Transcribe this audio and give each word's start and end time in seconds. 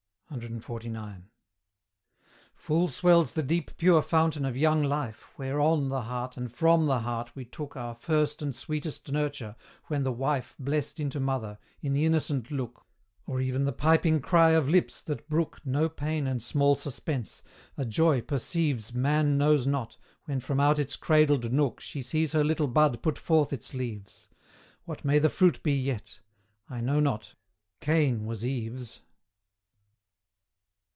CXLIX. 0.33 1.23
Full 2.55 2.87
swells 2.87 3.33
the 3.33 3.43
deep 3.43 3.75
pure 3.75 4.01
fountain 4.01 4.45
of 4.45 4.55
young 4.55 4.81
life, 4.81 5.27
Where 5.35 5.59
ON 5.59 5.89
the 5.89 6.03
heart 6.03 6.37
and 6.37 6.49
FROM 6.49 6.85
the 6.85 6.99
heart 7.01 7.35
we 7.35 7.43
took 7.43 7.75
Our 7.75 7.93
first 7.95 8.41
and 8.41 8.55
sweetest 8.55 9.11
nurture, 9.11 9.57
when 9.87 10.03
the 10.03 10.11
wife, 10.13 10.55
Blest 10.57 11.01
into 11.01 11.19
mother, 11.19 11.59
in 11.81 11.91
the 11.91 12.05
innocent 12.05 12.49
look, 12.49 12.85
Or 13.27 13.41
even 13.41 13.65
the 13.65 13.73
piping 13.73 14.21
cry 14.21 14.51
of 14.51 14.69
lips 14.69 15.01
that 15.01 15.27
brook 15.27 15.59
No 15.65 15.89
pain 15.89 16.27
and 16.27 16.41
small 16.41 16.75
suspense, 16.75 17.43
a 17.75 17.83
joy 17.83 18.21
perceives 18.21 18.93
Man 18.93 19.37
knows 19.37 19.67
not, 19.67 19.97
when 20.27 20.39
from 20.39 20.61
out 20.61 20.79
its 20.79 20.95
cradled 20.95 21.51
nook 21.51 21.81
She 21.81 22.01
sees 22.01 22.31
her 22.31 22.45
little 22.45 22.69
bud 22.69 23.03
put 23.03 23.17
forth 23.17 23.51
its 23.51 23.73
leaves 23.73 24.29
What 24.85 25.03
may 25.03 25.19
the 25.19 25.29
fruit 25.29 25.61
be 25.61 25.73
yet? 25.73 26.21
I 26.69 26.79
know 26.79 27.01
not 27.01 27.35
Cain 27.81 28.25
was 28.25 28.45
Eve's. 28.45 29.01